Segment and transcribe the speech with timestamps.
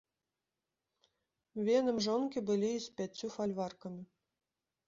[1.67, 4.03] Венам жонкі былі і з пяццю фальваркамі.